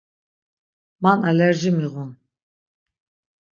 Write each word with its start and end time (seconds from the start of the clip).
Man 1.01 1.19
alerji 1.29 1.71
miğun. 1.77 2.11